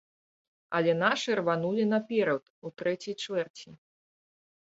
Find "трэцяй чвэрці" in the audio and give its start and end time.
2.83-3.69